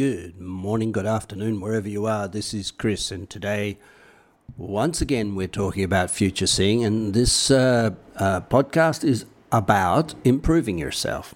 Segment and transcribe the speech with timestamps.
[0.00, 2.26] Good morning, good afternoon, wherever you are.
[2.26, 3.76] This is Chris, and today,
[4.56, 10.78] once again, we're talking about future seeing, and this uh, uh, podcast is about improving
[10.78, 11.34] yourself.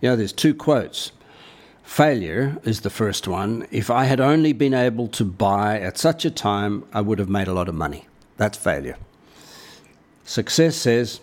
[0.00, 1.10] You know, there's two quotes.
[1.82, 3.66] Failure is the first one.
[3.72, 7.28] If I had only been able to buy at such a time, I would have
[7.28, 8.06] made a lot of money.
[8.36, 8.96] That's failure.
[10.24, 11.18] Success says,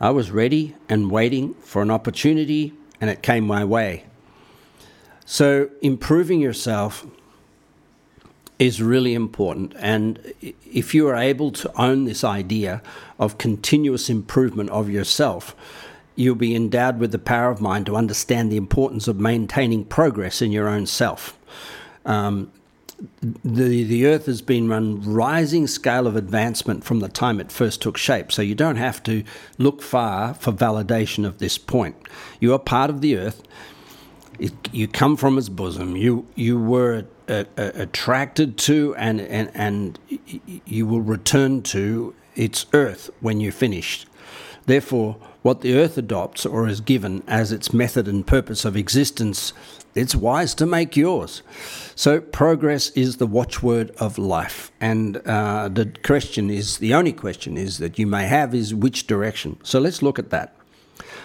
[0.00, 4.06] I was ready and waiting for an opportunity, and it came my way.
[5.26, 7.06] So, improving yourself
[8.58, 9.74] is really important.
[9.78, 12.82] And if you are able to own this idea
[13.18, 15.56] of continuous improvement of yourself,
[16.14, 20.40] you'll be endowed with the power of mind to understand the importance of maintaining progress
[20.40, 21.36] in your own self.
[22.04, 22.52] Um,
[23.44, 27.82] the the earth has been on rising scale of advancement from the time it first
[27.82, 29.24] took shape so you don't have to
[29.58, 31.96] look far for validation of this point
[32.38, 33.42] you are part of the earth
[34.38, 35.96] it, you come from its bosom.
[35.96, 39.98] You you were uh, uh, attracted to, and, and and
[40.66, 44.06] you will return to its earth when you're finished.
[44.66, 49.52] Therefore, what the earth adopts or is given as its method and purpose of existence,
[49.94, 51.42] it's wise to make yours.
[51.94, 57.56] So, progress is the watchword of life, and uh, the question is the only question
[57.56, 59.58] is that you may have is which direction.
[59.62, 60.56] So, let's look at that.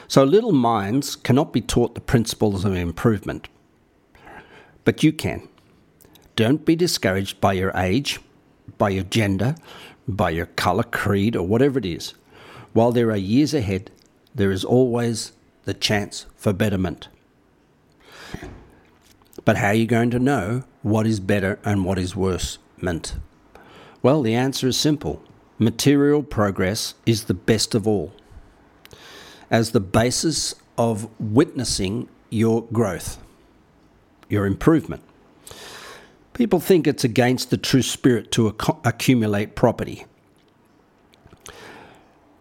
[0.10, 3.48] So little minds cannot be taught the principles of improvement,
[4.84, 5.48] but you can.
[6.36, 8.20] Don't be discouraged by your age,
[8.80, 9.54] by your gender,
[10.08, 12.16] by your colour, creed, or whatever it is.
[12.74, 13.92] While there are years ahead,
[14.34, 15.34] there is always
[15.66, 17.08] the chance for betterment.
[19.46, 23.14] But how are you going to know what is better and what is worse meant?
[24.02, 25.22] Well, the answer is simple
[25.60, 28.12] material progress is the best of all
[29.52, 33.18] as the basis of witnessing your growth,
[34.30, 35.02] your improvement.
[36.34, 40.06] People think it's against the true spirit to ac- accumulate property.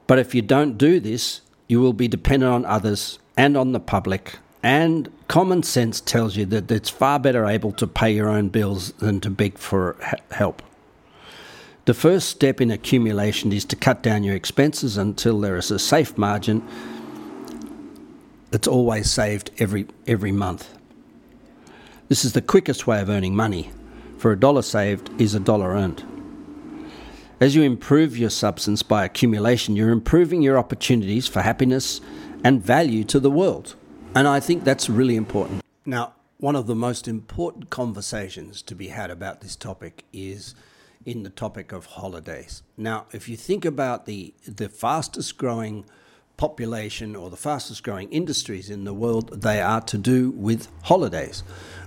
[0.07, 3.81] But if you don't do this, you will be dependent on others and on the
[3.81, 4.39] public.
[4.63, 8.93] And common sense tells you that it's far better able to pay your own bills
[8.93, 9.97] than to beg for
[10.31, 10.63] help.
[11.85, 15.79] The first step in accumulation is to cut down your expenses until there is a
[15.79, 16.63] safe margin
[18.51, 20.77] that's always saved every every month.
[22.09, 23.71] This is the quickest way of earning money,
[24.17, 26.05] for a dollar saved is a dollar earned.
[27.41, 32.01] As you improve your substance by accumulation, you're improving your opportunities for happiness
[32.43, 33.77] and value to the world.
[34.15, 35.63] And I think that's really important.
[35.87, 40.55] Now, one of the most important conversations to be had about this topic is
[41.05, 42.63] in the topic of holidays.
[42.77, 45.85] Now, if you think about the the fastest growing
[46.39, 51.43] population or the fastest growing industries in the world, they are to do with holidays,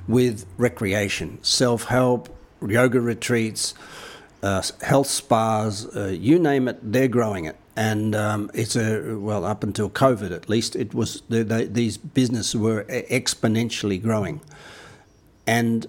[0.07, 2.29] with recreation, self help,
[2.67, 3.73] yoga retreats,
[4.43, 7.55] uh, health spas, uh, you name it, they're growing it.
[7.75, 12.83] And um, it's a, well, up until COVID at least, it was, these businesses were
[12.83, 14.41] exponentially growing.
[15.47, 15.87] And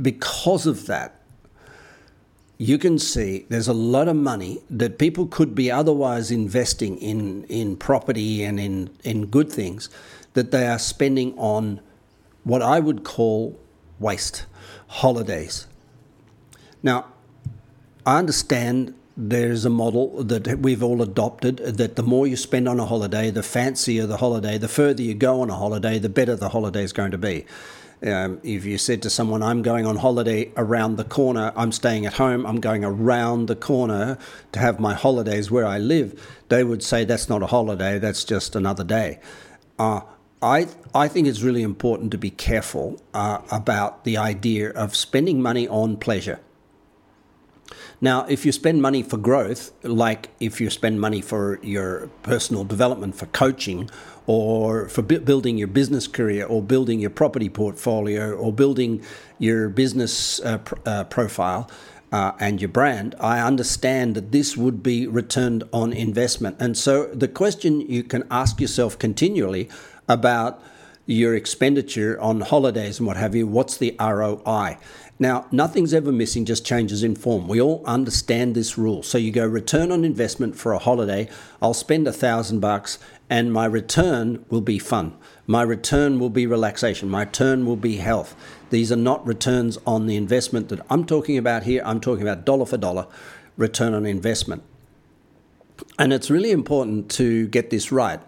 [0.00, 1.20] because of that,
[2.64, 7.44] you can see there's a lot of money that people could be otherwise investing in
[7.44, 9.90] in property and in in good things
[10.32, 11.78] that they are spending on
[12.42, 13.60] what I would call
[13.98, 14.46] waste
[14.86, 15.66] holidays.
[16.82, 17.04] Now,
[18.06, 22.80] I understand there's a model that we've all adopted that the more you spend on
[22.80, 26.34] a holiday, the fancier the holiday, the further you go on a holiday, the better
[26.34, 27.44] the holiday is going to be.
[28.04, 32.04] Um, if you said to someone, I'm going on holiday around the corner, I'm staying
[32.04, 34.18] at home, I'm going around the corner
[34.52, 36.20] to have my holidays where I live,
[36.50, 39.20] they would say that's not a holiday, that's just another day.
[39.78, 40.02] Uh,
[40.42, 45.40] I, I think it's really important to be careful uh, about the idea of spending
[45.40, 46.40] money on pleasure.
[48.04, 52.62] Now, if you spend money for growth, like if you spend money for your personal
[52.62, 53.88] development, for coaching,
[54.26, 59.02] or for building your business career, or building your property portfolio, or building
[59.38, 61.70] your business uh, pr- uh, profile,
[62.12, 66.56] uh, and your brand, I understand that this would be returned on investment.
[66.60, 69.70] And so the question you can ask yourself continually
[70.08, 70.62] about
[71.06, 74.78] your expenditure on holidays and what have you, what's the ROI?
[75.18, 77.46] Now, nothing's ever missing, just changes in form.
[77.46, 79.02] We all understand this rule.
[79.02, 81.28] So you go return on investment for a holiday.
[81.62, 82.98] I'll spend a thousand bucks
[83.30, 85.16] and my return will be fun.
[85.46, 87.08] My return will be relaxation.
[87.08, 88.34] My return will be health.
[88.70, 91.82] These are not returns on the investment that I'm talking about here.
[91.84, 93.06] I'm talking about dollar for dollar
[93.56, 94.62] return on investment.
[95.98, 98.20] And it's really important to get this right.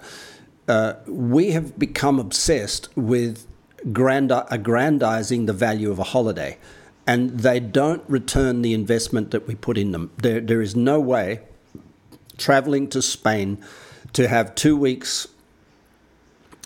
[0.68, 3.46] Uh, we have become obsessed with
[3.92, 6.58] grandi- aggrandizing the value of a holiday,
[7.06, 10.10] and they don't return the investment that we put in them.
[10.16, 11.40] There, there is no way
[12.36, 13.58] traveling to Spain
[14.12, 15.28] to have two weeks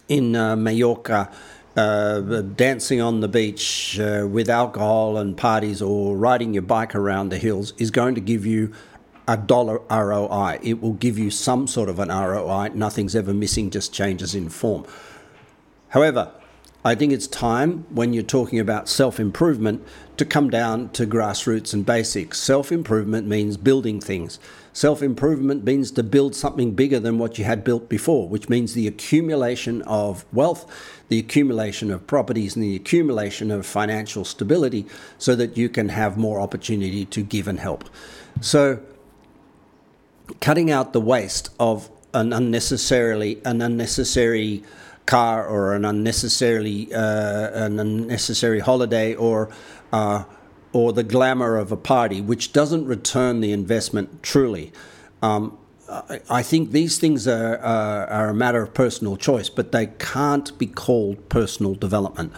[0.09, 1.31] in uh, Mallorca.
[1.77, 7.29] Uh, dancing on the beach uh, with alcohol and parties or riding your bike around
[7.29, 8.73] the hills is going to give you
[9.29, 10.59] a dollar ROI.
[10.63, 12.71] It will give you some sort of an ROI.
[12.75, 14.85] Nothing's ever missing, just changes in form.
[15.89, 16.33] However,
[16.83, 19.85] I think it's time when you're talking about self improvement
[20.17, 22.39] to come down to grassroots and basics.
[22.39, 24.39] Self improvement means building things.
[24.73, 28.73] Self improvement means to build something bigger than what you had built before, which means
[28.73, 30.65] the accumulation of wealth,
[31.09, 34.87] the accumulation of properties, and the accumulation of financial stability
[35.19, 37.91] so that you can have more opportunity to give and help.
[38.41, 38.81] So,
[40.41, 44.63] cutting out the waste of an unnecessarily an unnecessary
[45.07, 49.51] car or an unnecessarily uh, an unnecessary holiday or
[49.93, 50.25] uh,
[50.73, 54.73] or the glamour of a party, which doesn't return the investment truly.
[55.21, 55.59] Um,
[56.29, 60.57] I, think these things are, are, are a matter of personal choice, but they can't
[60.57, 62.33] be called personal development.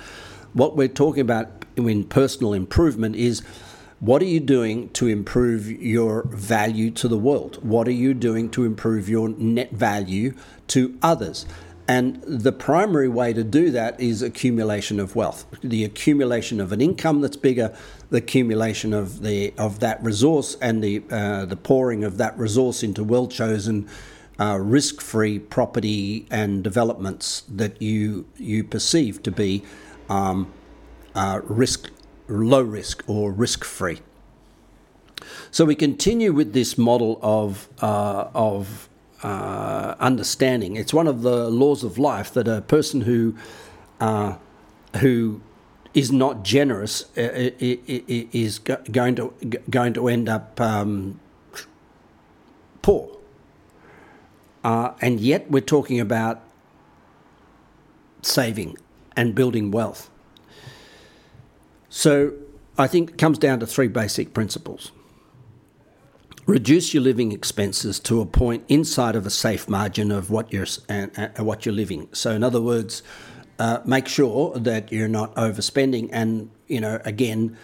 [0.54, 3.43] What we're talking about in personal improvement is
[4.02, 7.60] what are you doing to improve your value to the world?
[7.62, 10.34] What are you doing to improve your net value
[10.69, 11.46] to others?
[11.87, 16.81] And the primary way to do that is accumulation of wealth, the accumulation of an
[16.81, 17.76] income that's bigger,
[18.10, 22.82] the accumulation of the of that resource, and the uh, the pouring of that resource
[22.82, 23.88] into well chosen,
[24.40, 29.62] uh, risk free property and developments that you you perceive to be
[30.08, 30.52] um,
[31.14, 31.88] uh, risk
[32.32, 34.00] low risk or risk free.
[35.50, 38.88] So we continue with this model of uh, of
[39.23, 40.76] uh, understanding.
[40.76, 43.37] It's one of the laws of life that a person who
[44.00, 44.37] uh,
[44.99, 45.40] who
[45.94, 49.32] is not generous uh, is going to
[49.70, 51.20] going to end up um,
[52.81, 53.17] poor.
[54.64, 56.40] Uh, and yet we're talking about
[58.23, 58.76] saving
[59.17, 60.08] and building wealth.
[61.94, 62.33] So
[62.79, 64.93] I think it comes down to three basic principles.
[66.47, 70.67] Reduce your living expenses to a point inside of a safe margin of what you're
[70.89, 72.09] and what you're living.
[72.12, 73.03] So, in other words,
[73.59, 77.59] uh, make sure that you're not overspending, and you know, again,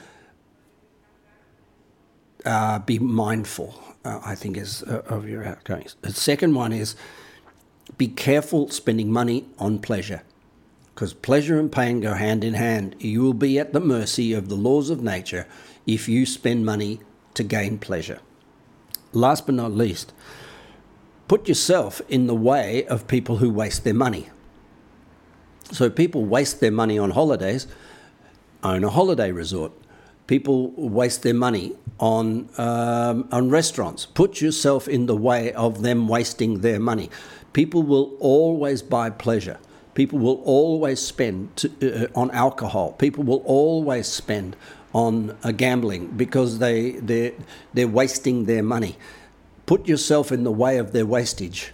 [2.45, 3.83] uh, be mindful.
[4.05, 5.97] Uh, I think is uh, of your outgoings.
[6.03, 6.97] The second one is
[7.97, 10.23] be careful spending money on pleasure
[10.99, 12.97] because pleasure and pain go hand in hand.
[12.99, 15.47] You will be at the mercy of the laws of nature
[15.87, 16.99] if you spend money
[17.35, 18.19] to gain pleasure.
[19.13, 20.13] Last but not least,
[21.29, 24.29] put yourself in the way of people who waste their money.
[25.71, 27.69] So people waste their money on holidays,
[28.65, 29.71] own a holiday resort.
[30.27, 34.05] People waste their money on um, on restaurants.
[34.05, 37.09] Put yourself in the way of them wasting their money.
[37.53, 39.59] People will always buy pleasure.
[39.99, 42.93] People will always spend to, uh, on alcohol.
[42.93, 44.55] People will always spend
[44.95, 47.35] on uh, gambling because they they
[47.75, 48.97] they're wasting their money.
[49.67, 51.73] Put yourself in the way of their wastage,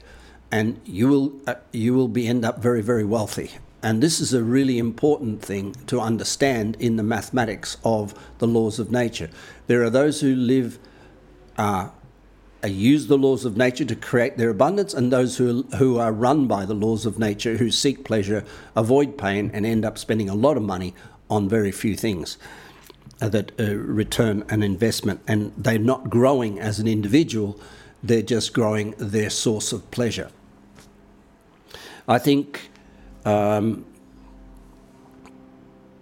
[0.50, 3.50] and you will uh, you will be end up very very wealthy.
[3.82, 8.78] And this is a really important thing to understand in the mathematics of the laws
[8.78, 9.28] of nature.
[9.66, 10.78] There are those who live
[11.58, 11.90] uh,
[12.68, 16.46] use the laws of nature to create their abundance, and those who, who are run
[16.46, 18.44] by the laws of nature, who seek pleasure,
[18.74, 20.94] avoid pain, and end up spending a lot of money
[21.28, 22.38] on very few things
[23.20, 25.20] uh, that uh, return an investment.
[25.26, 27.58] And they're not growing as an individual,
[28.02, 30.30] they're just growing their source of pleasure.
[32.06, 32.70] I think
[33.24, 33.86] um,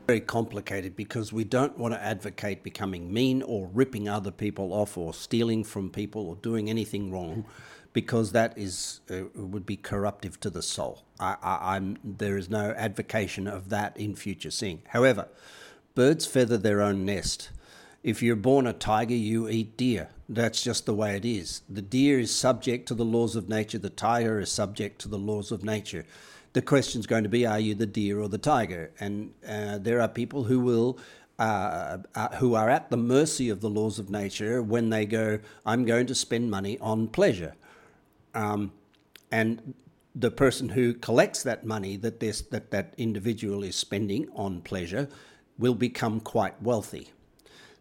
[0.07, 4.97] very complicated because we don't want to advocate becoming mean or ripping other people off
[4.97, 7.45] or stealing from people or doing anything wrong
[7.93, 11.05] because that is uh, would be corruptive to the soul.
[11.21, 14.83] I, am there is no advocation of that in future seeing.
[14.89, 15.29] However,
[15.95, 17.51] birds feather their own nest.
[18.03, 20.09] If you're born a tiger, you eat deer.
[20.29, 21.63] That's just the way it is.
[21.69, 23.79] The deer is subject to the laws of nature.
[23.79, 26.05] The tiger is subject to the laws of nature
[26.53, 28.91] the question is going to be: Are you the deer or the tiger?
[29.01, 30.99] And uh, there are people who will.
[31.39, 35.41] Uh, uh, who are at the mercy of the laws of nature when they go,
[35.67, 37.55] I'm going to spend money on pleasure.
[38.33, 38.71] Um,
[39.33, 39.75] and
[40.15, 45.09] the person who collects that money that, this, that that individual is spending on pleasure
[45.59, 47.09] will become quite wealthy.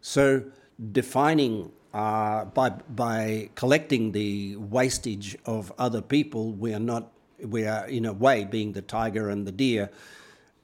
[0.00, 0.44] So,
[0.90, 7.12] defining uh, by, by collecting the wastage of other people, we are not
[7.44, 9.90] we are in a way being the tiger and the deer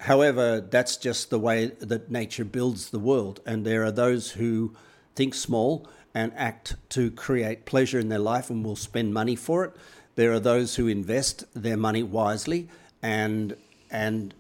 [0.00, 4.75] However, that's just the way that nature builds the world, and there are those who
[5.16, 9.64] think small and act to create pleasure in their life and will spend money for
[9.64, 9.76] it.
[10.14, 12.68] There are those who invest their money wisely
[13.02, 13.56] and
[13.90, 14.35] and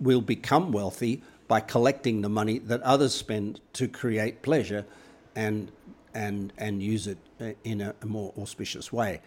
[0.00, 4.84] will become wealthy by collecting the money that others spend to create pleasure
[5.34, 5.70] and
[6.14, 7.18] and and use it
[7.64, 9.20] in a, a more auspicious way.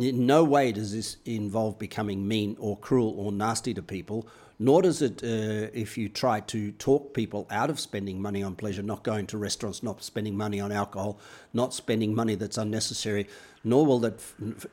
[0.00, 4.28] In no way does this involve becoming mean or cruel or nasty to people,
[4.58, 8.54] nor does it uh, if you try to talk people out of spending money on
[8.54, 11.18] pleasure, not going to restaurants, not spending money on alcohol,
[11.52, 13.26] not spending money that's unnecessary,
[13.64, 14.20] nor will that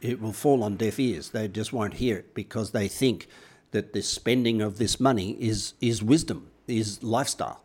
[0.02, 1.30] it will fall on deaf ears.
[1.30, 3.28] They just won't hear it because they think
[3.72, 7.64] that the spending of this money is is wisdom, is lifestyle.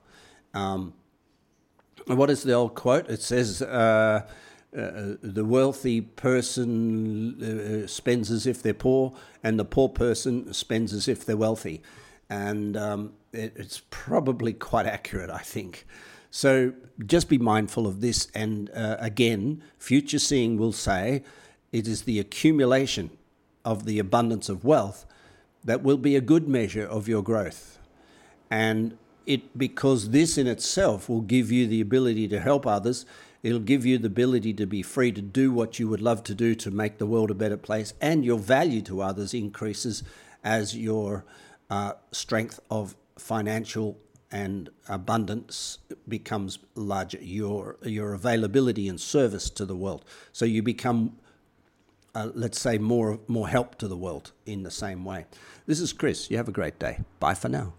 [0.54, 0.94] Um,
[2.06, 3.08] what is the old quote?
[3.10, 3.60] It says.
[3.60, 4.26] Uh,
[4.76, 9.12] uh, the wealthy person uh, spends as if they're poor,
[9.42, 11.82] and the poor person spends as if they're wealthy.
[12.28, 15.86] And um, it, it's probably quite accurate, I think.
[16.30, 16.72] So
[17.04, 18.28] just be mindful of this.
[18.34, 21.24] And uh, again, future seeing will say
[21.72, 23.10] it is the accumulation
[23.64, 25.04] of the abundance of wealth
[25.64, 27.78] that will be a good measure of your growth.
[28.50, 28.96] And
[29.26, 33.04] it because this in itself will give you the ability to help others
[33.42, 36.34] It'll give you the ability to be free to do what you would love to
[36.34, 40.02] do to make the world a better place, and your value to others increases
[40.44, 41.24] as your
[41.70, 43.98] uh, strength of financial
[44.30, 47.18] and abundance becomes larger.
[47.20, 51.16] Your your availability and service to the world, so you become,
[52.14, 55.26] uh, let's say, more more help to the world in the same way.
[55.66, 56.30] This is Chris.
[56.30, 57.00] You have a great day.
[57.18, 57.72] Bye for now.